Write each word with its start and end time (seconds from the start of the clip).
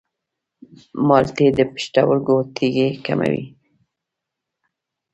مالټې 1.07 1.47
د 1.57 1.59
پښتورګو 1.71 2.37
تیږې 2.55 2.89
کموي. 3.05 3.43